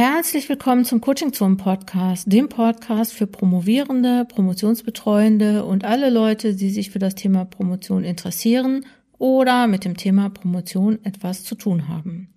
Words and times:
Herzlich 0.00 0.48
willkommen 0.48 0.84
zum 0.84 1.00
Coaching 1.00 1.32
Zone 1.32 1.56
Podcast, 1.56 2.30
dem 2.30 2.48
Podcast 2.48 3.12
für 3.12 3.26
Promovierende, 3.26 4.24
Promotionsbetreuende 4.26 5.64
und 5.64 5.84
alle 5.84 6.08
Leute, 6.08 6.54
die 6.54 6.70
sich 6.70 6.92
für 6.92 7.00
das 7.00 7.16
Thema 7.16 7.44
Promotion 7.44 8.04
interessieren 8.04 8.86
oder 9.18 9.66
mit 9.66 9.84
dem 9.84 9.96
Thema 9.96 10.30
Promotion 10.30 11.00
etwas 11.04 11.42
zu 11.42 11.56
tun 11.56 11.88
haben. 11.88 12.32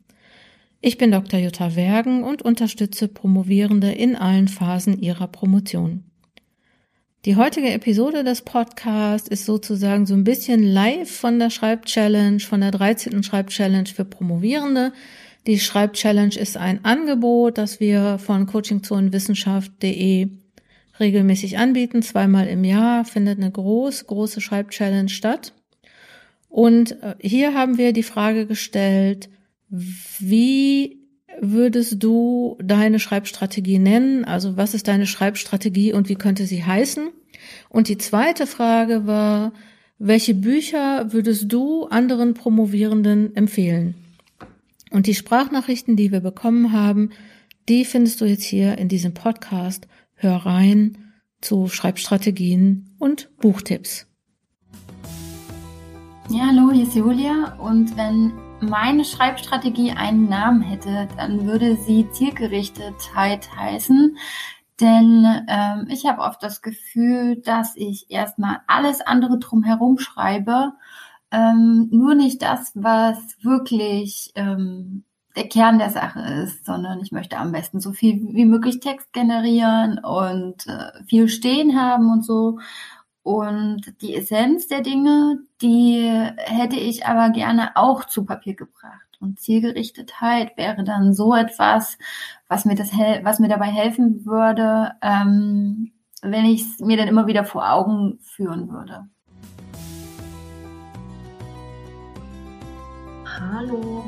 Ich 0.81 0.97
bin 0.97 1.11
Dr. 1.11 1.39
Jutta 1.39 1.75
Wergen 1.75 2.23
und 2.23 2.41
unterstütze 2.41 3.07
Promovierende 3.07 3.91
in 3.91 4.15
allen 4.15 4.47
Phasen 4.47 4.97
ihrer 4.97 5.27
Promotion. 5.27 6.03
Die 7.25 7.35
heutige 7.35 7.69
Episode 7.69 8.23
des 8.23 8.41
Podcasts 8.41 9.29
ist 9.29 9.45
sozusagen 9.45 10.07
so 10.07 10.15
ein 10.15 10.23
bisschen 10.23 10.63
live 10.63 11.11
von 11.11 11.37
der 11.37 11.51
Schreibchallenge, 11.51 12.39
von 12.39 12.61
der 12.61 12.71
13. 12.71 13.21
Schreibchallenge 13.21 13.89
für 13.93 14.05
Promovierende. 14.05 14.93
Die 15.47 15.59
Schreibchallenge 15.59 16.37
ist 16.37 16.55
ein 16.55 16.85
Angebot, 16.85 17.57
das 17.57 17.79
wir 17.79 18.19
von 18.19 18.45
coachingzonenwissenschaft.de 18.45 20.29
regelmäßig 20.99 21.57
anbieten. 21.57 22.03
Zweimal 22.03 22.47
im 22.47 22.63
Jahr 22.63 23.05
findet 23.05 23.39
eine 23.39 23.49
groß, 23.49 24.05
große 24.05 24.39
Schreibchallenge 24.39 25.09
statt. 25.09 25.53
Und 26.47 27.01
äh, 27.01 27.15
hier 27.19 27.53
haben 27.55 27.77
wir 27.77 27.93
die 27.93 28.03
Frage 28.03 28.45
gestellt, 28.45 29.29
wie 29.69 30.99
würdest 31.39 32.03
du 32.03 32.57
deine 32.61 32.99
Schreibstrategie 32.99 33.79
nennen? 33.79 34.25
Also 34.25 34.57
was 34.57 34.73
ist 34.73 34.87
deine 34.87 35.07
Schreibstrategie 35.07 35.93
und 35.93 36.09
wie 36.09 36.15
könnte 36.15 36.45
sie 36.45 36.63
heißen? 36.63 37.09
Und 37.69 37.87
die 37.87 37.97
zweite 37.97 38.45
Frage 38.45 39.07
war, 39.07 39.53
welche 39.97 40.35
Bücher 40.35 41.13
würdest 41.13 41.51
du 41.51 41.85
anderen 41.85 42.33
Promovierenden 42.33 43.35
empfehlen? 43.35 44.00
Und 44.91 45.07
die 45.07 45.15
Sprachnachrichten, 45.15 45.95
die 45.95 46.11
wir 46.11 46.19
bekommen 46.19 46.73
haben, 46.73 47.11
die 47.69 47.85
findest 47.85 48.19
du 48.19 48.25
jetzt 48.25 48.43
hier 48.43 48.77
in 48.77 48.89
diesem 48.89 49.13
Podcast. 49.13 49.87
Hör 50.15 50.45
rein 50.45 51.13
zu 51.39 51.69
Schreibstrategien 51.69 52.93
und 52.99 53.29
Buchtipps. 53.37 54.05
Ja, 56.29 56.47
hallo, 56.47 56.71
hier 56.71 56.83
ist 56.83 56.95
Julia 56.95 57.55
und 57.57 57.95
wenn 57.97 58.33
meine 58.59 59.05
Schreibstrategie 59.05 59.91
einen 59.91 60.27
Namen 60.29 60.61
hätte, 60.61 61.07
dann 61.17 61.45
würde 61.45 61.77
sie 61.77 62.07
Zielgerichtetheit 62.11 63.49
heißen. 63.55 64.17
Denn 64.81 65.25
ähm, 65.47 65.87
ich 65.89 66.05
habe 66.05 66.21
oft 66.21 66.43
das 66.43 66.61
Gefühl, 66.61 67.37
dass 67.37 67.75
ich 67.75 68.07
erstmal 68.09 68.59
alles 68.67 68.99
andere 69.01 69.39
drumherum 69.39 69.99
schreibe, 69.99 70.73
ähm, 71.31 71.87
nur 71.91 72.15
nicht 72.15 72.41
das, 72.41 72.71
was 72.75 73.17
wirklich 73.41 74.31
ähm, 74.35 75.05
der 75.35 75.47
Kern 75.47 75.79
der 75.79 75.89
Sache 75.89 76.19
ist, 76.43 76.65
sondern 76.65 76.99
ich 76.99 77.11
möchte 77.11 77.37
am 77.37 77.51
besten 77.51 77.79
so 77.79 77.93
viel 77.93 78.33
wie 78.33 78.45
möglich 78.45 78.79
Text 78.79 79.13
generieren 79.13 79.99
und 79.99 80.67
äh, 80.67 81.03
viel 81.05 81.29
stehen 81.29 81.79
haben 81.79 82.11
und 82.11 82.25
so. 82.25 82.59
Und 83.23 84.01
die 84.01 84.15
Essenz 84.15 84.67
der 84.67 84.81
Dinge, 84.81 85.39
die 85.61 86.01
hätte 86.37 86.75
ich 86.75 87.05
aber 87.05 87.29
gerne 87.29 87.71
auch 87.75 88.05
zu 88.05 88.25
Papier 88.25 88.55
gebracht. 88.55 89.17
Und 89.19 89.39
Zielgerichtetheit 89.39 90.57
wäre 90.57 90.83
dann 90.83 91.13
so 91.13 91.35
etwas, 91.35 91.97
was 92.47 92.65
mir 92.65 92.75
das 92.75 92.91
was 93.23 93.39
mir 93.39 93.47
dabei 93.47 93.67
helfen 93.67 94.25
würde, 94.25 94.93
ähm, 95.03 95.91
wenn 96.23 96.45
ich 96.45 96.61
es 96.61 96.79
mir 96.79 96.97
dann 96.97 97.07
immer 97.07 97.27
wieder 97.27 97.45
vor 97.45 97.71
Augen 97.71 98.17
führen 98.21 98.69
würde. 98.69 99.07
Hallo, 103.53 104.05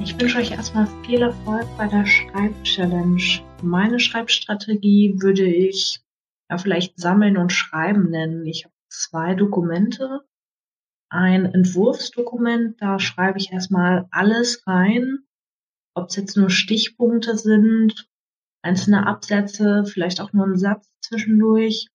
ich 0.00 0.18
wünsche 0.18 0.38
euch 0.38 0.50
erstmal 0.50 0.86
viel 1.04 1.20
Erfolg 1.20 1.66
bei 1.76 1.86
der 1.88 2.06
Schreibchallenge. 2.06 3.44
Meine 3.62 4.00
Schreibstrategie 4.00 5.20
würde 5.20 5.44
ich 5.44 6.00
ja 6.50 6.56
vielleicht 6.56 6.98
sammeln 6.98 7.36
und 7.36 7.52
schreiben 7.52 8.08
nennen. 8.08 8.46
Ich 8.46 8.64
habe 8.64 8.72
zwei 8.88 9.34
Dokumente. 9.34 10.26
Ein 11.10 11.44
Entwurfsdokument, 11.44 12.80
da 12.80 12.98
schreibe 12.98 13.38
ich 13.38 13.52
erstmal 13.52 14.08
alles 14.10 14.66
rein, 14.66 15.18
ob 15.94 16.08
es 16.08 16.16
jetzt 16.16 16.38
nur 16.38 16.48
Stichpunkte 16.48 17.36
sind, 17.36 18.08
einzelne 18.62 19.06
Absätze, 19.06 19.84
vielleicht 19.84 20.18
auch 20.22 20.32
nur 20.32 20.46
ein 20.46 20.56
Satz 20.56 20.90
zwischendurch, 21.02 21.88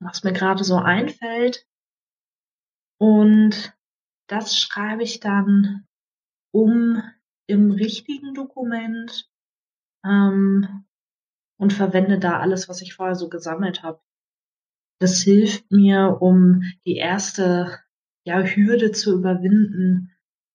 was 0.00 0.24
mir 0.24 0.32
gerade 0.32 0.64
so 0.64 0.76
einfällt. 0.76 1.66
Und 2.98 3.76
das 4.26 4.56
schreibe 4.58 5.02
ich 5.02 5.20
dann 5.20 5.86
um 6.54 7.02
im 7.48 7.72
richtigen 7.72 8.32
Dokument 8.32 9.28
ähm, 10.06 10.84
und 11.58 11.72
verwende 11.72 12.20
da 12.20 12.38
alles, 12.38 12.68
was 12.68 12.80
ich 12.80 12.94
vorher 12.94 13.16
so 13.16 13.28
gesammelt 13.28 13.82
habe. 13.82 14.00
Das 15.00 15.20
hilft 15.20 15.72
mir, 15.72 16.18
um 16.20 16.62
die 16.86 16.94
erste 16.94 17.80
ja, 18.24 18.40
Hürde 18.40 18.92
zu 18.92 19.18
überwinden, 19.18 20.12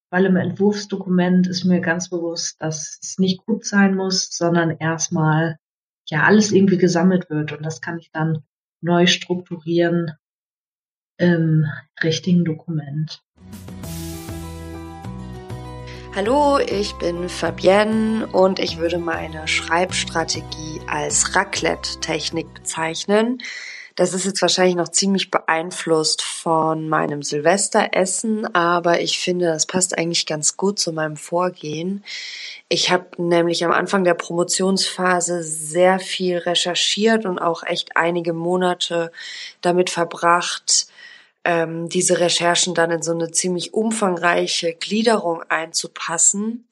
weil 0.09 0.25
im 0.25 0.37
Entwurfsdokument 0.37 1.47
ist 1.47 1.65
mir 1.65 1.81
ganz 1.81 2.09
bewusst, 2.09 2.61
dass 2.61 2.97
es 3.01 3.19
nicht 3.19 3.45
gut 3.45 3.65
sein 3.65 3.93
muss, 3.93 4.29
sondern 4.31 4.71
erstmal 4.71 5.59
ja 6.07 6.23
alles 6.23 6.53
irgendwie 6.53 6.77
gesammelt 6.77 7.29
wird 7.29 7.51
und 7.51 7.63
das 7.63 7.81
kann 7.81 7.99
ich 7.99 8.09
dann 8.11 8.43
neu 8.81 9.05
strukturieren 9.05 10.13
im 11.17 11.65
richtigen 12.01 12.45
Dokument. 12.45 13.21
Hallo, 16.15 16.57
ich 16.57 16.95
bin 16.95 17.29
Fabienne 17.29 18.27
und 18.31 18.57
ich 18.57 18.79
würde 18.79 18.97
meine 18.97 19.47
Schreibstrategie 19.47 20.81
als 20.87 21.35
Raclette-Technik 21.35 22.51
bezeichnen. 22.51 23.37
Das 23.95 24.13
ist 24.13 24.25
jetzt 24.25 24.41
wahrscheinlich 24.41 24.75
noch 24.75 24.89
ziemlich 24.89 25.29
beeinflusst 25.29 26.23
von 26.23 26.89
meinem 26.89 27.21
Silvesteressen, 27.21 28.55
aber 28.55 29.01
ich 29.01 29.19
finde, 29.19 29.45
das 29.45 29.67
passt 29.67 29.97
eigentlich 29.97 30.25
ganz 30.25 30.57
gut 30.57 30.79
zu 30.79 30.93
meinem 30.93 31.15
Vorgehen. 31.15 32.03
Ich 32.69 32.89
habe 32.91 33.05
nämlich 33.17 33.63
am 33.63 33.71
Anfang 33.71 34.03
der 34.03 34.15
Promotionsphase 34.15 35.43
sehr 35.43 35.99
viel 35.99 36.39
recherchiert 36.39 37.25
und 37.25 37.37
auch 37.37 37.61
echt 37.63 37.97
einige 37.97 38.33
Monate 38.33 39.11
damit 39.61 39.91
verbracht, 39.91 40.87
ähm, 41.43 41.89
diese 41.89 42.19
Recherchen 42.19 42.73
dann 42.73 42.91
in 42.91 43.01
so 43.01 43.11
eine 43.11 43.31
ziemlich 43.31 43.73
umfangreiche 43.73 44.73
Gliederung 44.73 45.43
einzupassen. 45.43 46.67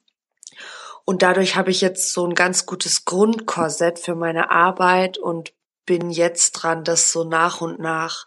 Und 1.04 1.22
dadurch 1.22 1.56
habe 1.56 1.70
ich 1.70 1.80
jetzt 1.80 2.12
so 2.12 2.26
ein 2.26 2.34
ganz 2.34 2.66
gutes 2.66 3.04
Grundkorsett 3.04 3.98
für 3.98 4.14
meine 4.14 4.50
Arbeit 4.50 5.16
und 5.16 5.52
bin 5.86 6.10
jetzt 6.10 6.52
dran, 6.52 6.84
das 6.84 7.12
so 7.12 7.24
nach 7.24 7.62
und 7.62 7.78
nach 7.78 8.26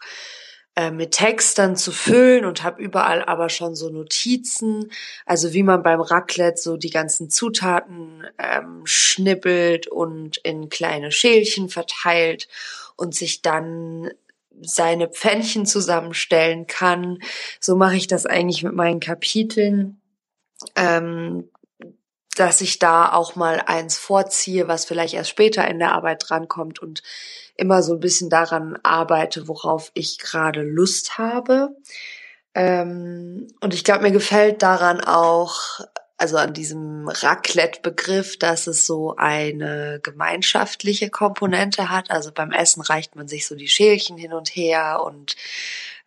äh, 0.74 0.90
mit 0.90 1.12
Text 1.12 1.58
dann 1.58 1.76
zu 1.76 1.92
füllen 1.92 2.44
und 2.44 2.62
habe 2.62 2.82
überall 2.82 3.22
aber 3.22 3.50
schon 3.50 3.76
so 3.76 3.90
Notizen, 3.90 4.90
also 5.26 5.52
wie 5.52 5.62
man 5.62 5.82
beim 5.82 6.00
Raclette 6.00 6.60
so 6.60 6.76
die 6.76 6.90
ganzen 6.90 7.28
Zutaten 7.30 8.26
ähm, 8.38 8.80
schnippelt 8.84 9.86
und 9.86 10.38
in 10.38 10.70
kleine 10.70 11.12
Schälchen 11.12 11.68
verteilt 11.68 12.48
und 12.96 13.14
sich 13.14 13.42
dann 13.42 14.10
seine 14.60 15.08
Pfännchen 15.08 15.66
zusammenstellen 15.66 16.66
kann. 16.66 17.18
So 17.60 17.76
mache 17.76 17.96
ich 17.96 18.06
das 18.06 18.26
eigentlich 18.26 18.62
mit 18.62 18.74
meinen 18.74 19.00
Kapiteln, 19.00 20.00
ähm, 20.76 21.48
dass 22.36 22.60
ich 22.60 22.78
da 22.78 23.12
auch 23.12 23.36
mal 23.36 23.62
eins 23.66 23.98
vorziehe, 23.98 24.68
was 24.68 24.84
vielleicht 24.84 25.14
erst 25.14 25.30
später 25.30 25.66
in 25.68 25.78
der 25.78 25.92
Arbeit 25.92 26.24
drankommt 26.26 26.80
und 26.80 27.02
immer 27.56 27.82
so 27.82 27.94
ein 27.94 28.00
bisschen 28.00 28.30
daran 28.30 28.78
arbeite, 28.82 29.48
worauf 29.48 29.90
ich 29.94 30.18
gerade 30.18 30.62
Lust 30.62 31.18
habe. 31.18 31.76
Ähm, 32.54 33.48
und 33.60 33.74
ich 33.74 33.84
glaube, 33.84 34.02
mir 34.02 34.10
gefällt 34.10 34.62
daran 34.62 35.00
auch 35.00 35.80
also 36.22 36.36
an 36.36 36.54
diesem 36.54 37.08
Raclette-Begriff, 37.08 38.38
dass 38.38 38.68
es 38.68 38.86
so 38.86 39.16
eine 39.16 39.98
gemeinschaftliche 40.04 41.10
Komponente 41.10 41.90
hat. 41.90 42.12
Also 42.12 42.30
beim 42.30 42.52
Essen 42.52 42.80
reicht 42.80 43.16
man 43.16 43.26
sich 43.26 43.44
so 43.44 43.56
die 43.56 43.66
Schälchen 43.66 44.16
hin 44.16 44.32
und 44.32 44.48
her 44.50 45.02
und 45.04 45.34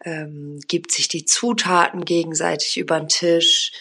ähm, 0.05 0.61
gibt 0.69 0.93
sich 0.93 1.09
die 1.09 1.25
Zutaten 1.25 2.05
gegenseitig 2.05 2.77
über 2.77 2.97
den 2.97 3.09
Tisch 3.09 3.73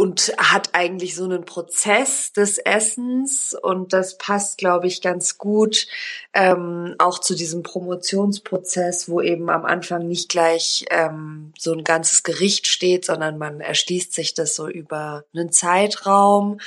und 0.00 0.32
hat 0.38 0.70
eigentlich 0.72 1.14
so 1.14 1.24
einen 1.24 1.44
Prozess 1.44 2.32
des 2.32 2.56
Essens 2.56 3.54
und 3.60 3.92
das 3.92 4.16
passt, 4.16 4.56
glaube 4.56 4.86
ich, 4.86 5.02
ganz 5.02 5.36
gut 5.36 5.88
ähm, 6.32 6.94
auch 6.96 7.18
zu 7.18 7.34
diesem 7.34 7.62
Promotionsprozess, 7.62 9.10
wo 9.10 9.20
eben 9.20 9.50
am 9.50 9.66
Anfang 9.66 10.08
nicht 10.08 10.30
gleich 10.30 10.86
ähm, 10.88 11.52
so 11.58 11.74
ein 11.74 11.84
ganzes 11.84 12.22
Gericht 12.22 12.66
steht, 12.66 13.04
sondern 13.04 13.36
man 13.36 13.60
erschließt 13.60 14.14
sich 14.14 14.32
das 14.32 14.56
so 14.56 14.68
über 14.68 15.24
einen 15.34 15.52
Zeitraum 15.52 16.62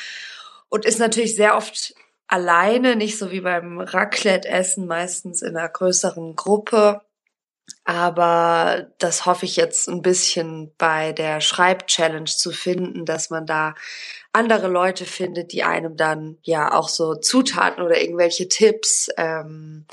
und 0.69 0.85
ist 0.85 0.99
natürlich 0.99 1.35
sehr 1.35 1.57
oft 1.57 1.95
alleine, 2.27 2.95
nicht 2.95 3.17
so 3.17 3.31
wie 3.31 3.41
beim 3.41 3.79
Raclette-Essen, 3.79 4.85
meistens 4.85 5.41
in 5.41 5.57
einer 5.57 5.69
größeren 5.69 6.35
Gruppe 6.35 7.01
Aber 7.85 8.87
das 8.99 9.25
hoffe 9.25 9.45
ich 9.45 9.57
jetzt 9.57 9.89
ein 9.89 10.01
bisschen 10.01 10.71
bei 10.77 11.11
der 11.11 11.41
Schreib-Challenge 11.41 12.25
zu 12.25 12.51
finden, 12.51 13.05
dass 13.05 13.29
man 13.29 13.45
da 13.45 13.75
andere 14.31 14.67
Leute 14.67 15.05
findet, 15.05 15.51
die 15.51 15.63
einem 15.63 15.97
dann 15.97 16.37
ja 16.43 16.73
auch 16.73 16.87
so 16.87 17.15
Zutaten 17.15 17.83
oder 17.83 18.01
irgendwelche 18.01 18.47
Tipps, 18.47 19.09
ähm, 19.17 19.85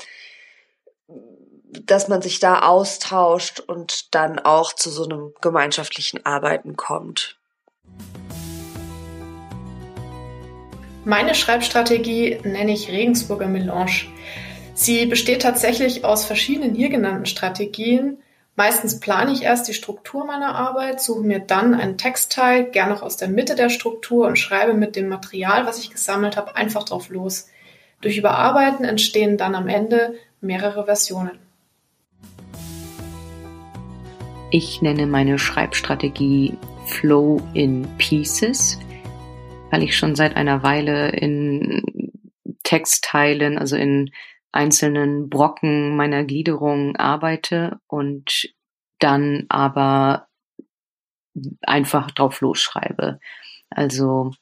dass 1.69 2.09
man 2.09 2.23
sich 2.23 2.41
da 2.41 2.61
austauscht 2.61 3.61
und 3.61 4.15
dann 4.15 4.39
auch 4.39 4.73
zu 4.73 4.91
so 4.91 5.05
einem 5.05 5.35
gemeinschaftlichen 5.41 6.25
Arbeiten 6.25 6.77
kommt. 6.77 7.39
Meine 11.05 11.35
Schreibstrategie 11.35 12.39
nenne 12.45 12.73
ich 12.73 12.89
Regensburger 12.89 13.49
Melange. 13.49 14.07
Sie 14.83 15.05
besteht 15.05 15.43
tatsächlich 15.43 16.07
aus 16.07 16.25
verschiedenen 16.25 16.75
hier 16.75 16.89
genannten 16.89 17.27
Strategien. 17.27 18.17
Meistens 18.57 18.99
plane 18.99 19.31
ich 19.31 19.43
erst 19.43 19.69
die 19.69 19.75
Struktur 19.75 20.25
meiner 20.25 20.55
Arbeit, 20.55 21.03
suche 21.03 21.21
mir 21.21 21.39
dann 21.39 21.75
einen 21.75 21.99
Textteil, 21.99 22.65
gern 22.65 22.91
auch 22.91 23.03
aus 23.03 23.19
der 23.19 23.29
Mitte 23.29 23.57
der 23.57 23.69
Struktur 23.69 24.27
und 24.27 24.39
schreibe 24.39 24.73
mit 24.73 24.97
dem 24.97 25.11
Material, 25.11 25.67
was 25.67 25.79
ich 25.81 25.91
gesammelt 25.91 26.39
habe, 26.39 26.57
einfach 26.57 26.85
drauf 26.85 27.11
los. 27.11 27.49
Durch 28.01 28.17
Überarbeiten 28.17 28.87
entstehen 28.87 29.37
dann 29.37 29.55
am 29.55 29.69
Ende 29.69 30.15
mehrere 30.41 30.87
Versionen. 30.87 31.39
Ich 34.51 34.81
nenne 34.81 35.07
meine 35.07 35.39
Schreibstrategie 35.39 36.57
Flow 36.87 37.43
in 37.53 37.87
Pieces, 37.99 38.79
weil 39.71 39.83
ich 39.83 39.95
schon 39.95 40.15
seit 40.15 40.37
einer 40.37 40.63
Weile 40.63 41.11
in 41.11 41.83
Textteilen, 42.63 43.59
also 43.59 43.77
in 43.77 44.11
einzelnen 44.53 45.29
Brocken 45.31 45.97
meiner 45.97 46.25
Gliederung 46.25 46.97
arbeite 46.97 47.81
und 47.87 48.53
dann 48.99 49.47
aber 49.49 50.29
einfach 51.63 52.11
drauf 52.11 52.41
losschreibe. 52.41 53.21
Also 53.71 54.33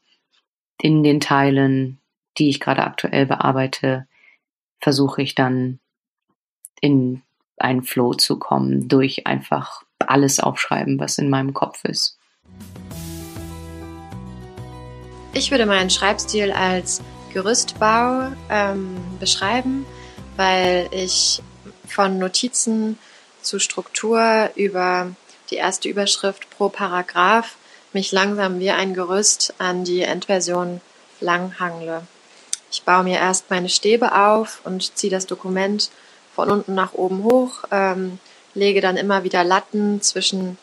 in 0.80 1.02
den 1.02 1.20
Teilen, 1.20 2.00
die 2.38 2.48
ich 2.48 2.60
gerade 2.60 2.84
aktuell 2.84 3.26
bearbeite, 3.26 4.06
versuche 4.80 5.22
ich 5.22 5.34
dann 5.34 5.80
in 6.80 7.22
einen 7.58 7.82
Flow 7.82 8.14
zu 8.14 8.38
kommen 8.38 8.88
durch 8.88 9.26
einfach 9.26 9.82
alles 9.98 10.40
aufschreiben, 10.40 10.98
was 10.98 11.18
in 11.18 11.28
meinem 11.28 11.52
Kopf 11.52 11.84
ist. 11.84 12.18
Ich 15.34 15.50
würde 15.50 15.66
meinen 15.66 15.90
Schreibstil 15.90 16.52
als 16.52 17.02
Gerüstbau 17.32 18.32
ähm, 18.48 18.96
beschreiben 19.20 19.84
weil 20.38 20.88
ich 20.92 21.42
von 21.88 22.18
Notizen 22.18 22.96
zu 23.42 23.58
Struktur 23.58 24.50
über 24.54 25.10
die 25.50 25.56
erste 25.56 25.88
Überschrift 25.88 26.48
pro 26.50 26.68
Paragraph 26.68 27.56
mich 27.92 28.12
langsam 28.12 28.60
wie 28.60 28.70
ein 28.70 28.94
Gerüst 28.94 29.54
an 29.58 29.82
die 29.82 30.02
Endversion 30.02 30.80
langhangle. 31.20 32.06
Ich 32.70 32.84
baue 32.84 33.02
mir 33.02 33.18
erst 33.18 33.50
meine 33.50 33.68
Stäbe 33.68 34.14
auf 34.14 34.60
und 34.62 34.96
ziehe 34.96 35.10
das 35.10 35.26
Dokument 35.26 35.90
von 36.36 36.52
unten 36.52 36.74
nach 36.74 36.92
oben 36.92 37.24
hoch, 37.24 37.64
ähm, 37.72 38.20
lege 38.54 38.80
dann 38.80 38.96
immer 38.96 39.24
wieder 39.24 39.42
Latten 39.42 40.00
zwischen 40.02 40.56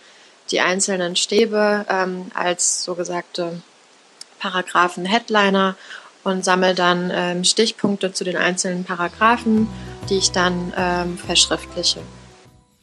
die 0.51 0.61
einzelnen 0.61 1.17
Stäbe 1.17 1.85
ähm, 1.89 2.31
als 2.33 2.81
so 2.85 2.95
gesagte 2.95 3.61
Paragraphen 4.39 5.05
Headliner 5.05 5.75
und 6.25 6.43
sammle 6.43 6.75
dann 6.75 7.11
ähm, 7.13 7.43
Stichpunkte 7.43 8.11
zu 8.11 8.23
den 8.23 8.35
einzelnen 8.35 8.83
Paragraphen, 8.83 9.67
die 10.09 10.17
ich 10.17 10.31
dann 10.31 10.73
ähm, 10.77 11.17
verschriftliche. 11.17 12.01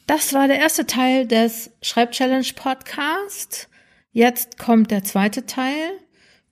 Das 0.06 0.32
war 0.32 0.48
der 0.48 0.58
erste 0.58 0.86
Teil 0.86 1.26
des 1.26 1.70
Schreibchallenge 1.82 2.52
Podcast. 2.54 3.68
Jetzt 4.12 4.58
kommt 4.58 4.90
der 4.90 5.04
zweite 5.04 5.46
Teil. 5.46 5.90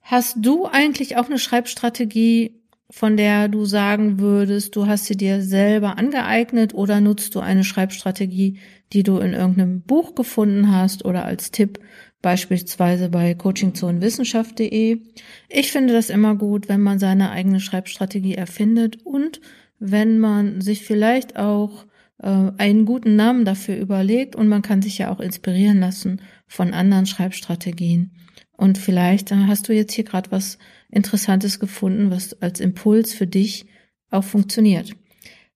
Hast 0.01 0.37
du 0.39 0.65
eigentlich 0.65 1.17
auch 1.17 1.25
eine 1.25 1.39
Schreibstrategie, 1.39 2.59
von 2.89 3.15
der 3.15 3.47
du 3.47 3.65
sagen 3.65 4.19
würdest, 4.19 4.75
du 4.75 4.87
hast 4.87 5.05
sie 5.05 5.15
dir 5.15 5.41
selber 5.41 5.97
angeeignet 5.97 6.73
oder 6.73 6.99
nutzt 6.99 7.35
du 7.35 7.39
eine 7.39 7.63
Schreibstrategie, 7.63 8.59
die 8.91 9.03
du 9.03 9.19
in 9.19 9.33
irgendeinem 9.33 9.81
Buch 9.81 10.15
gefunden 10.15 10.75
hast 10.75 11.05
oder 11.05 11.23
als 11.23 11.51
Tipp 11.51 11.79
beispielsweise 12.21 13.09
bei 13.09 13.33
coachingzonenwissenschaft.de. 13.33 15.01
Ich 15.49 15.71
finde 15.71 15.93
das 15.93 16.09
immer 16.09 16.35
gut, 16.35 16.69
wenn 16.69 16.81
man 16.81 16.99
seine 16.99 17.31
eigene 17.31 17.59
Schreibstrategie 17.59 18.35
erfindet 18.35 18.99
und 19.03 19.41
wenn 19.79 20.19
man 20.19 20.61
sich 20.61 20.83
vielleicht 20.83 21.37
auch 21.37 21.85
äh, 22.21 22.51
einen 22.57 22.85
guten 22.85 23.15
Namen 23.15 23.45
dafür 23.45 23.75
überlegt 23.77 24.35
und 24.35 24.47
man 24.47 24.61
kann 24.61 24.81
sich 24.81 24.99
ja 24.99 25.11
auch 25.11 25.19
inspirieren 25.19 25.79
lassen 25.79 26.21
von 26.47 26.73
anderen 26.73 27.07
Schreibstrategien. 27.07 28.11
Und 28.55 28.77
vielleicht 28.77 29.31
äh, 29.31 29.35
hast 29.47 29.67
du 29.67 29.73
jetzt 29.73 29.93
hier 29.93 30.03
gerade 30.03 30.31
was 30.31 30.59
Interessantes 30.89 31.59
gefunden, 31.59 32.11
was 32.11 32.39
als 32.41 32.59
Impuls 32.59 33.13
für 33.13 33.27
dich 33.27 33.65
auch 34.11 34.23
funktioniert. 34.23 34.91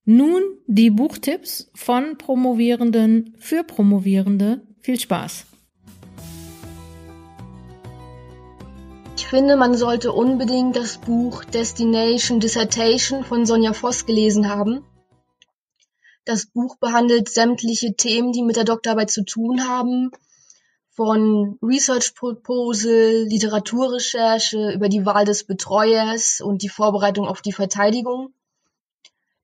Nun 0.06 0.42
die 0.68 0.90
Buchtipps 0.90 1.72
von 1.76 2.18
Promovierenden 2.18 3.36
für 3.38 3.64
Promovierende. 3.64 4.62
Viel 4.80 5.00
Spaß! 5.00 5.55
Ich 9.26 9.32
finde, 9.32 9.56
man 9.56 9.74
sollte 9.76 10.14
unbedingt 10.14 10.76
das 10.76 11.00
Buch 11.00 11.44
Destination 11.46 12.40
Dissertation 12.40 13.24
von 13.24 13.48
Sonja 13.48 13.74
Voss 13.74 14.06
gelesen 14.06 14.50
haben. 14.50 14.86
Das 16.26 16.46
Buch 16.46 16.78
behandelt 16.78 17.30
sämtliche 17.30 17.96
Themen, 17.96 18.34
die 18.34 18.44
mit 18.44 18.56
der 18.56 18.66
Doktorarbeit 18.66 19.10
zu 19.10 19.26
tun 19.26 19.68
haben, 19.68 20.12
von 20.92 21.58
Research 21.64 22.14
Proposal, 22.14 23.26
Literaturrecherche 23.28 24.74
über 24.74 24.90
die 24.90 25.08
Wahl 25.08 25.26
des 25.26 25.44
Betreuers 25.44 26.40
und 26.40 26.62
die 26.62 26.70
Vorbereitung 26.70 27.28
auf 27.28 27.42
die 27.42 27.52
Verteidigung. 27.52 28.32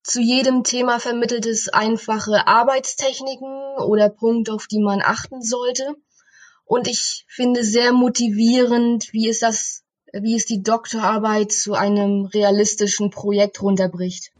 Zu 0.04 0.22
jedem 0.22 0.64
Thema 0.64 1.00
vermittelt 1.00 1.48
es 1.48 1.70
einfache 1.70 2.46
Arbeitstechniken 2.46 3.80
oder 3.80 4.10
Punkte, 4.10 4.54
auf 4.54 4.68
die 4.68 4.80
man 4.80 5.02
achten 5.02 5.42
sollte. 5.42 5.96
Und 6.72 6.88
ich 6.88 7.26
finde 7.28 7.66
sehr 7.66 7.92
motivierend, 7.92 9.12
wie 9.12 9.28
es 9.28 9.42
das, 9.42 9.84
wie 10.14 10.38
es 10.38 10.46
die 10.46 10.64
Doktorarbeit 10.64 11.52
zu 11.52 11.74
einem 11.74 12.28
realistischen 12.28 13.10
Projekt 13.10 13.62
runterbricht. 13.62 14.32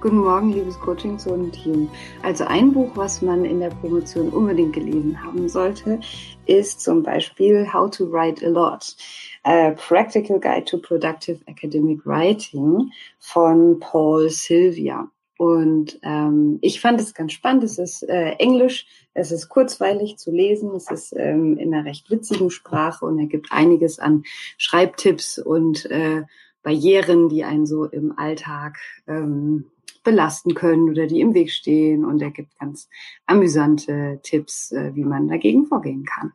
Guten 0.00 0.18
Morgen, 0.18 0.52
liebes 0.52 0.76
Coaching-Zonen-Team. 0.80 1.88
Also 2.24 2.42
ein 2.46 2.72
Buch, 2.72 2.90
was 2.96 3.22
man 3.22 3.44
in 3.44 3.60
der 3.60 3.70
Promotion 3.70 4.30
unbedingt 4.30 4.72
gelesen 4.72 5.22
haben 5.22 5.48
sollte, 5.48 6.00
ist 6.46 6.80
zum 6.80 7.04
Beispiel 7.04 7.72
How 7.72 7.88
to 7.88 8.10
Write 8.10 8.44
a 8.44 8.48
Lot. 8.48 8.96
A 9.44 9.70
Practical 9.70 10.40
Guide 10.40 10.64
to 10.64 10.78
Productive 10.78 11.38
Academic 11.46 12.04
Writing 12.04 12.90
von 13.20 13.78
Paul 13.78 14.28
Sylvia. 14.30 15.08
Und 15.36 15.98
ähm, 16.02 16.58
ich 16.60 16.80
fand 16.80 17.00
es 17.00 17.12
ganz 17.12 17.32
spannend. 17.32 17.64
Es 17.64 17.78
ist 17.78 18.02
äh, 18.04 18.32
Englisch, 18.38 18.86
es 19.14 19.32
ist 19.32 19.48
kurzweilig 19.48 20.16
zu 20.16 20.30
lesen, 20.30 20.74
es 20.76 20.90
ist 20.90 21.14
ähm, 21.16 21.58
in 21.58 21.74
einer 21.74 21.84
recht 21.84 22.10
witzigen 22.10 22.50
Sprache 22.50 23.04
und 23.04 23.18
er 23.18 23.26
gibt 23.26 23.50
einiges 23.50 23.98
an 23.98 24.22
Schreibtipps 24.58 25.38
und 25.38 25.86
äh, 25.86 26.22
Barrieren, 26.62 27.28
die 27.28 27.44
einen 27.44 27.66
so 27.66 27.84
im 27.84 28.16
Alltag 28.16 28.78
ähm, 29.06 29.66
belasten 30.04 30.54
können 30.54 30.88
oder 30.88 31.06
die 31.06 31.20
im 31.20 31.34
Weg 31.34 31.50
stehen. 31.50 32.04
Und 32.04 32.22
er 32.22 32.30
gibt 32.30 32.58
ganz 32.58 32.88
amüsante 33.26 34.20
Tipps, 34.22 34.70
äh, 34.72 34.94
wie 34.94 35.04
man 35.04 35.28
dagegen 35.28 35.66
vorgehen 35.66 36.04
kann. 36.04 36.32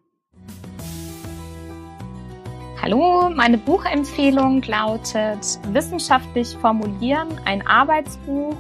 Hallo, 2.82 3.30
meine 3.30 3.58
Buchempfehlung 3.58 4.62
lautet 4.62 5.60
Wissenschaftlich 5.74 6.56
formulieren, 6.62 7.28
ein 7.44 7.66
Arbeitsbuch 7.68 8.56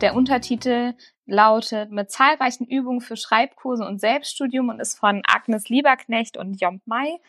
der 0.00 0.14
Untertitel 0.14 0.94
lautet 1.26 1.90
mit 1.90 2.10
zahlreichen 2.10 2.66
Übungen 2.66 3.00
für 3.00 3.16
Schreibkurse 3.16 3.86
und 3.86 4.00
Selbststudium 4.00 4.68
und 4.68 4.80
ist 4.80 4.98
von 4.98 5.22
Agnes 5.26 5.68
Lieberknecht 5.68 6.36
und 6.36 6.60
Jomp 6.60 6.82
Mai 6.86 7.20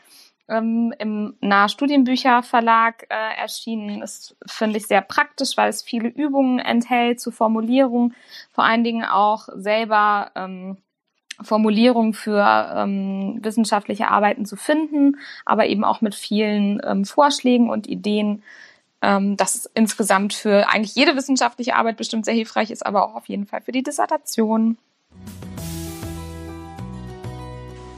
ähm, 0.48 0.94
im 1.00 1.36
Nah 1.42 1.70
Studienbücher 1.70 2.44
Verlag 2.44 3.06
äh, 3.10 3.40
erschienen. 3.40 4.02
Ist, 4.02 4.36
finde 4.46 4.78
ich, 4.78 4.88
sehr 4.88 5.02
praktisch, 5.02 5.58
weil 5.58 5.70
es 5.70 5.82
viele 5.82 6.10
Übungen 6.10 6.60
enthält 6.60 7.20
zur 7.20 7.34
Formulierung, 7.34 8.14
vor 8.52 8.64
allen 8.64 8.84
Dingen 8.84 9.06
auch 9.06 9.48
selber 9.56 10.32
ähm, 10.36 10.78
Formulierungen 11.42 12.14
für 12.14 12.74
ähm, 12.76 13.40
wissenschaftliche 13.42 14.10
Arbeiten 14.10 14.46
zu 14.46 14.56
finden, 14.56 15.18
aber 15.46 15.68
eben 15.68 15.84
auch 15.84 16.02
mit 16.02 16.16
vielen 16.16 16.82
ähm, 16.86 17.04
Vorschlägen 17.06 17.70
und 17.70 17.88
Ideen, 17.88 18.44
ähm, 19.06 19.38
das 19.38 19.70
insgesamt 19.76 20.34
für 20.34 20.68
eigentlich 20.68 20.96
jede 20.96 21.16
wissenschaftliche 21.16 21.76
Arbeit 21.76 21.98
bestimmt 21.98 22.26
sehr 22.26 22.34
hilfreich 22.34 22.72
ist, 22.72 22.86
aber 22.86 23.06
auch 23.06 23.16
auf 23.16 23.28
jeden 23.28 23.46
Fall 23.46 23.62
für 23.62 23.72
die 23.72 23.84
Dissertation. 23.84 24.78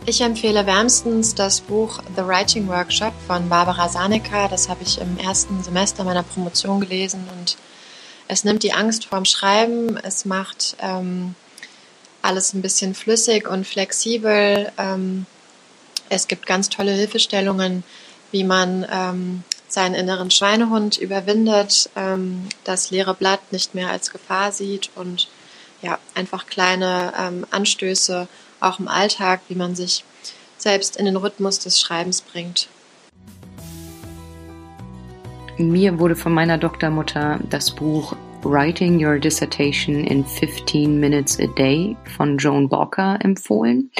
Ich 0.05 0.21
empfehle 0.21 0.65
wärmstens 0.65 1.35
das 1.35 1.61
Buch 1.61 2.01
The 2.15 2.25
Writing 2.25 2.67
Workshop 2.67 3.13
von 3.25 3.49
Barbara 3.49 3.89
Sanecker. 3.89 4.47
Das 4.49 4.69
habe 4.69 4.83
ich 4.83 5.01
im 5.01 5.17
ersten 5.17 5.63
Semester 5.63 6.03
meiner 6.03 6.23
Promotion 6.23 6.79
gelesen 6.79 7.27
und 7.37 7.57
es 8.27 8.43
nimmt 8.43 8.63
die 8.63 8.73
Angst 8.73 9.05
vorm 9.05 9.25
Schreiben, 9.25 9.97
es 9.97 10.25
macht 10.25 10.75
ähm, 10.81 11.35
alles 12.21 12.53
ein 12.53 12.61
bisschen 12.61 12.93
flüssig 12.93 13.47
und 13.47 13.65
flexibel. 13.65 14.71
Ähm, 14.77 15.25
es 16.09 16.27
gibt 16.27 16.45
ganz 16.45 16.67
tolle 16.67 16.91
Hilfestellungen, 16.91 17.83
wie 18.31 18.43
man 18.43 18.85
ähm, 18.91 19.43
seinen 19.67 19.95
inneren 19.95 20.31
Schweinehund 20.31 20.97
überwindet, 20.97 21.89
ähm, 21.95 22.47
das 22.63 22.91
leere 22.91 23.13
Blatt 23.13 23.51
nicht 23.51 23.75
mehr 23.75 23.89
als 23.89 24.11
Gefahr 24.11 24.51
sieht 24.51 24.89
und 24.95 25.27
ja, 25.81 25.99
einfach 26.15 26.47
kleine 26.47 27.13
ähm, 27.19 27.45
Anstöße 27.51 28.27
auch 28.59 28.79
im 28.79 28.87
Alltag, 28.87 29.41
wie 29.47 29.55
man 29.55 29.75
sich 29.75 30.03
selbst 30.57 30.97
in 30.97 31.05
den 31.05 31.15
Rhythmus 31.15 31.59
des 31.59 31.79
Schreibens 31.79 32.21
bringt. 32.21 32.69
Mir 35.57 35.99
wurde 35.99 36.15
von 36.15 36.33
meiner 36.33 36.57
Doktormutter 36.57 37.39
das 37.49 37.73
Buch 37.73 38.15
Writing 38.43 39.03
Your 39.03 39.19
Dissertation 39.19 40.03
in 40.03 40.23
15 40.23 40.99
Minutes 40.99 41.39
a 41.39 41.47
Day 41.47 41.97
von 42.15 42.37
Joan 42.37 42.69
Walker 42.69 43.17
empfohlen. 43.21 43.91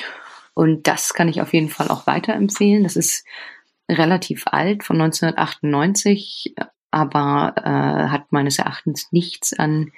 Und 0.54 0.88
das 0.88 1.14
kann 1.14 1.28
ich 1.28 1.42
auf 1.42 1.54
jeden 1.54 1.70
Fall 1.70 1.90
auch 1.90 2.08
weiterempfehlen. 2.08 2.84
Das 2.84 2.96
ist 2.96 3.26
relativ 3.90 4.46
alt, 4.48 4.84
von 4.84 5.02
1998, 5.02 6.56
aber 6.92 7.54
äh, 7.58 8.10
hat 8.10 8.32
meines 8.32 8.60
Erachtens 8.60 9.12
nichts 9.12 9.54
an, 9.54 9.92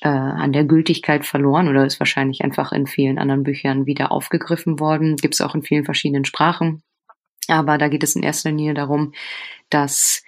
äh, 0.00 0.08
an 0.08 0.52
der 0.52 0.64
Gültigkeit 0.64 1.26
verloren 1.26 1.68
oder 1.68 1.84
ist 1.84 2.00
wahrscheinlich 2.00 2.42
einfach 2.42 2.72
in 2.72 2.86
vielen 2.86 3.18
anderen 3.18 3.42
Büchern 3.42 3.86
wieder 3.86 4.12
aufgegriffen 4.12 4.80
worden. 4.80 5.16
Gibt 5.16 5.34
es 5.34 5.40
auch 5.40 5.54
in 5.54 5.62
vielen 5.62 5.84
verschiedenen 5.84 6.24
Sprachen. 6.24 6.82
Aber 7.48 7.78
da 7.78 7.88
geht 7.88 8.02
es 8.02 8.16
in 8.16 8.22
erster 8.22 8.50
Linie 8.50 8.74
darum, 8.74 9.12
dass 9.70 10.22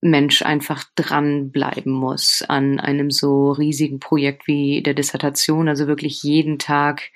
Mensch 0.00 0.42
einfach 0.42 0.84
dranbleiben 0.94 1.92
muss 1.92 2.42
an 2.42 2.80
einem 2.80 3.10
so 3.10 3.52
riesigen 3.52 4.00
Projekt 4.00 4.46
wie 4.46 4.82
der 4.82 4.94
Dissertation, 4.94 5.68
also 5.68 5.86
wirklich 5.86 6.22
jeden 6.22 6.58
Tag 6.58 7.10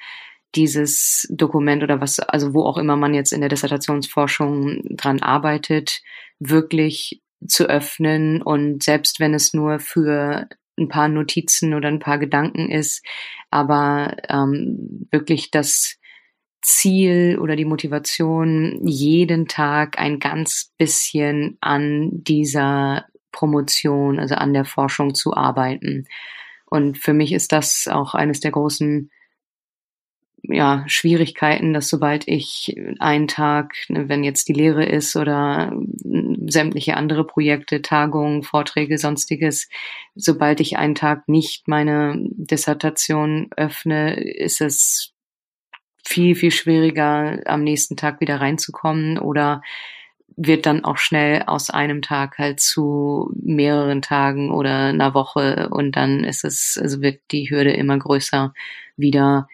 dieses 0.54 1.26
Dokument 1.30 1.82
oder 1.82 2.00
was, 2.00 2.20
also 2.20 2.54
wo 2.54 2.62
auch 2.62 2.78
immer 2.78 2.96
man 2.96 3.14
jetzt 3.14 3.32
in 3.32 3.40
der 3.40 3.48
Dissertationsforschung 3.48 4.82
dran 4.96 5.20
arbeitet, 5.20 6.02
wirklich 6.38 7.22
zu 7.46 7.68
öffnen 7.68 8.42
und 8.42 8.82
selbst 8.82 9.20
wenn 9.20 9.34
es 9.34 9.52
nur 9.54 9.78
für 9.78 10.48
ein 10.78 10.88
paar 10.88 11.08
Notizen 11.08 11.74
oder 11.74 11.88
ein 11.88 12.00
paar 12.00 12.18
Gedanken 12.18 12.70
ist, 12.70 13.04
aber 13.50 14.16
ähm, 14.28 15.06
wirklich 15.10 15.50
das 15.50 15.98
Ziel 16.62 17.38
oder 17.40 17.56
die 17.56 17.66
Motivation, 17.66 18.80
jeden 18.86 19.46
Tag 19.46 19.98
ein 19.98 20.18
ganz 20.18 20.72
bisschen 20.78 21.58
an 21.60 22.10
dieser 22.12 23.04
Promotion, 23.32 24.18
also 24.18 24.34
an 24.36 24.54
der 24.54 24.64
Forschung 24.64 25.14
zu 25.14 25.34
arbeiten. 25.34 26.06
Und 26.64 26.98
für 26.98 27.12
mich 27.12 27.32
ist 27.32 27.52
das 27.52 27.86
auch 27.86 28.14
eines 28.14 28.40
der 28.40 28.50
großen 28.52 29.10
ja, 30.48 30.84
Schwierigkeiten, 30.86 31.72
dass 31.72 31.88
sobald 31.88 32.28
ich 32.28 32.76
einen 32.98 33.28
Tag, 33.28 33.74
ne, 33.88 34.08
wenn 34.08 34.24
jetzt 34.24 34.48
die 34.48 34.52
Lehre 34.52 34.84
ist 34.84 35.16
oder 35.16 35.72
sämtliche 36.46 36.96
andere 36.96 37.26
Projekte, 37.26 37.82
Tagungen, 37.82 38.42
Vorträge, 38.42 38.98
sonstiges, 38.98 39.68
sobald 40.14 40.60
ich 40.60 40.76
einen 40.76 40.94
Tag 40.94 41.28
nicht 41.28 41.68
meine 41.68 42.14
Dissertation 42.18 43.48
öffne, 43.56 44.20
ist 44.20 44.60
es 44.60 45.12
viel, 46.04 46.34
viel 46.34 46.50
schwieriger, 46.50 47.40
am 47.46 47.64
nächsten 47.64 47.96
Tag 47.96 48.20
wieder 48.20 48.40
reinzukommen 48.40 49.18
oder 49.18 49.62
wird 50.36 50.66
dann 50.66 50.84
auch 50.84 50.98
schnell 50.98 51.44
aus 51.46 51.70
einem 51.70 52.02
Tag 52.02 52.38
halt 52.38 52.60
zu 52.60 53.30
mehreren 53.40 54.02
Tagen 54.02 54.50
oder 54.50 54.86
einer 54.86 55.14
Woche 55.14 55.68
und 55.70 55.92
dann 55.92 56.24
ist 56.24 56.44
es, 56.44 56.78
also 56.80 57.00
wird 57.00 57.20
die 57.30 57.48
Hürde 57.50 57.72
immer 57.72 57.98
größer, 57.98 58.52
wieder 58.96 59.48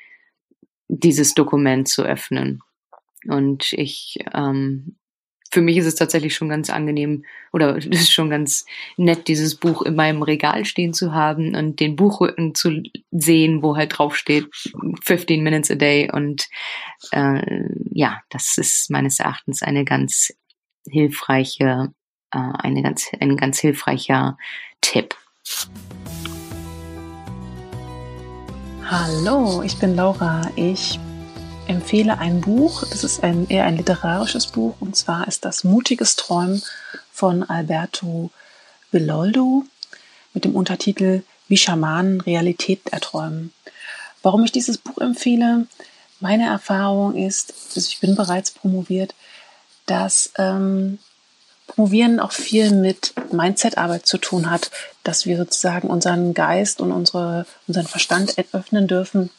dieses 0.91 1.35
Dokument 1.35 1.89
zu 1.89 2.03
öffnen. 2.03 2.63
Und 3.27 3.73
ich 3.75 4.19
ähm, 4.33 4.97
für 5.51 5.61
mich 5.61 5.77
ist 5.77 5.87
es 5.87 5.97
tatsächlich 5.97 6.35
schon 6.35 6.49
ganz 6.49 6.71
angenehm 6.71 7.25
oder 7.53 7.77
es 7.79 7.87
ist 7.87 8.13
schon 8.13 8.31
ganz 8.31 8.65
nett, 8.97 9.29
dieses 9.29 9.57
Buch 9.57 9.83
in 9.83 9.97
meinem 9.97 10.23
Regal 10.23 10.65
stehen 10.65 10.93
zu 10.93 11.13
haben 11.13 11.55
und 11.55 11.81
den 11.81 11.97
Buchrücken 11.97 12.55
zu 12.55 12.83
sehen, 13.11 13.63
wo 13.63 13.77
halt 13.77 13.99
drauf 13.99 14.17
steht 14.17 14.49
15 15.03 15.43
Minutes 15.43 15.71
a 15.71 15.75
Day. 15.75 16.11
Und 16.11 16.49
äh, 17.13 17.41
ja, 17.91 18.21
das 18.31 18.59
ist 18.59 18.91
meines 18.91 19.21
Erachtens 19.21 19.63
eine 19.63 19.85
ganz 19.85 20.33
hilfreiche, 20.89 21.93
äh, 22.33 22.39
eine 22.39 22.83
ganz, 22.83 23.11
ein 23.19 23.37
ganz 23.37 23.59
hilfreicher 23.59 24.37
Tipp. 24.81 25.17
Hallo, 28.93 29.63
ich 29.63 29.79
bin 29.79 29.95
Laura. 29.95 30.51
Ich 30.57 30.99
empfehle 31.69 32.19
ein 32.19 32.41
Buch. 32.41 32.83
Das 32.91 33.05
ist 33.05 33.23
ein, 33.23 33.49
eher 33.49 33.63
ein 33.63 33.77
literarisches 33.77 34.49
Buch 34.49 34.75
und 34.81 34.97
zwar 34.97 35.29
ist 35.29 35.45
das 35.45 35.63
Mutiges 35.63 36.17
Träumen 36.17 36.61
von 37.13 37.45
Alberto 37.45 38.33
Villoldo 38.91 39.63
mit 40.35 40.45
dem 40.45 40.57
Untertitel 40.57 41.23
Wie 41.47 41.57
Schamanen 41.57 42.21
Realität 42.21 42.89
erträumen. 42.89 43.53
Warum 44.25 44.43
ich 44.43 44.51
dieses 44.51 44.79
Buch 44.79 44.99
empfehle? 44.99 45.69
Meine 46.19 46.49
Erfahrung 46.49 47.15
ist, 47.15 47.55
also 47.69 47.87
ich 47.89 48.01
bin 48.01 48.17
bereits 48.17 48.51
promoviert, 48.51 49.15
dass 49.87 50.33
ähm, 50.37 50.99
Promovieren 51.71 52.19
auch 52.19 52.33
viel 52.33 52.73
mit 52.73 53.15
Mindset-Arbeit 53.31 54.05
zu 54.05 54.19
tun 54.19 54.51
hat, 54.51 54.73
dass 55.11 55.27
wir 55.27 55.37
sozusagen 55.37 55.89
unseren 55.89 56.35
Geist 56.35 56.81
und 56.81 56.93
unsere, 56.93 57.45
unseren 57.67 57.89
Verstand 57.89 58.37
öffnen 58.53 58.87
dürfen 58.87 59.31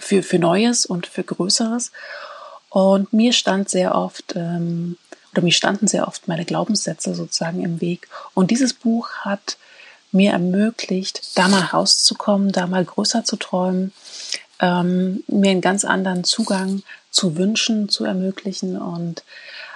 für, 0.00 0.22
für 0.22 0.38
Neues 0.38 0.86
und 0.86 1.06
für 1.06 1.22
Größeres. 1.22 1.92
Und 2.70 3.12
mir 3.12 3.34
stand 3.34 3.68
sehr 3.68 3.94
oft, 3.94 4.34
ähm, 4.36 4.96
oder 5.32 5.42
mir 5.42 5.52
standen 5.52 5.86
sehr 5.86 6.08
oft 6.08 6.28
meine 6.28 6.46
Glaubenssätze 6.46 7.14
sozusagen 7.14 7.62
im 7.62 7.82
Weg. 7.82 8.08
Und 8.32 8.50
dieses 8.50 8.72
Buch 8.72 9.10
hat 9.20 9.58
mir 10.12 10.32
ermöglicht, 10.32 11.36
da 11.36 11.46
mal 11.46 11.60
rauszukommen, 11.60 12.50
da 12.50 12.66
mal 12.66 12.82
größer 12.82 13.22
zu 13.22 13.36
träumen, 13.36 13.92
ähm, 14.60 15.24
mir 15.26 15.50
einen 15.50 15.60
ganz 15.60 15.84
anderen 15.84 16.24
Zugang 16.24 16.82
zu 17.10 17.36
Wünschen 17.36 17.90
zu 17.90 18.06
ermöglichen. 18.06 18.80
Und 18.80 19.24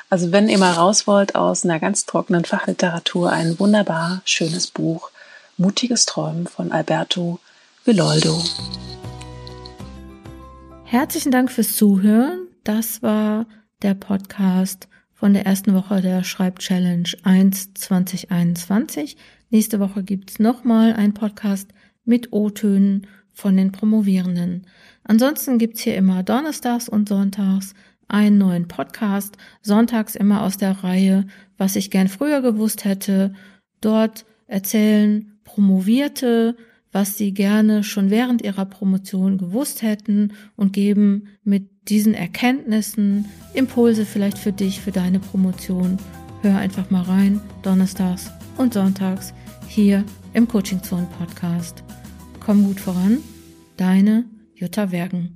also 0.09 0.33
wenn 0.33 0.49
ihr 0.49 0.57
mal 0.57 0.73
raus 0.73 1.07
wollt 1.07 1.35
aus 1.35 1.65
einer 1.65 1.79
ganz 1.79 2.07
trockenen 2.07 2.47
Fachliteratur, 2.47 3.31
ein 3.31 3.59
wunderbar 3.59 4.23
schönes 4.25 4.69
Buch, 4.69 5.11
Mutiges 5.59 6.05
Träumen 6.05 6.47
von 6.47 6.71
Alberto 6.71 7.41
Villoldo. 7.83 8.43
Herzlichen 10.85 11.33
Dank 11.33 11.51
fürs 11.51 11.77
Zuhören. 11.77 12.49
Das 12.63 13.03
war 13.03 13.47
der 13.81 13.95
Podcast 13.95 14.87
von 15.15 15.33
der 15.33 15.47
ersten 15.47 15.73
Woche 15.73 16.03
der 16.03 16.25
Schreib-Challenge 16.25 17.09
1 17.23 17.73
2021. 17.73 19.17
Nächste 19.49 19.81
Woche 19.81 20.03
gibt's 20.03 20.39
nochmal 20.39 20.93
einen 20.93 21.15
Podcast 21.15 21.71
mit 22.05 22.35
O-Tönen 22.35 23.07
von 23.33 23.57
den 23.57 23.73
Promovierenden. 23.73 24.67
Ansonsten 25.05 25.57
gibt's 25.57 25.81
hier 25.81 25.97
immer 25.97 26.23
donnerstags 26.23 26.87
und 26.87 27.09
sonntags 27.09 27.73
einen 28.09 28.37
neuen 28.37 28.69
Podcast. 28.69 29.39
Sonntags 29.63 30.17
immer 30.17 30.43
aus 30.43 30.59
der 30.59 30.85
Reihe, 30.85 31.27
was 31.57 31.77
ich 31.77 31.91
gern 31.91 32.09
früher 32.09 32.43
gewusst 32.43 32.85
hätte. 32.85 33.33
Dort 33.81 34.27
erzählen 34.49 35.33
Promovierte, 35.47 36.57
was 36.93 37.17
sie 37.17 37.33
gerne 37.33 37.83
schon 37.83 38.11
während 38.11 38.43
ihrer 38.43 38.67
Promotion 38.67 39.39
gewusst 39.39 39.81
hätten 39.81 40.33
und 40.57 40.75
geben 40.75 41.29
mit 41.45 41.71
diesen 41.89 42.13
Erkenntnissen 42.13 43.27
Impulse 43.55 44.05
vielleicht 44.05 44.39
für 44.39 44.53
dich, 44.53 44.81
für 44.81 44.93
deine 44.93 45.21
Promotion. 45.21 45.97
Hör 46.43 46.59
einfach 46.59 46.91
mal 46.91 47.03
rein, 47.03 47.41
donnerstags 47.63 48.31
und 48.59 48.75
sonntags 48.75 49.33
hier 49.69 50.05
im 50.35 50.47
Coaching 50.47 50.83
Zone 50.83 51.09
Podcast. 51.19 51.83
Komm 52.41 52.65
gut 52.65 52.81
voran, 52.81 53.19
deine 53.77 54.25
Jutta 54.55 54.91
Wergen. 54.91 55.36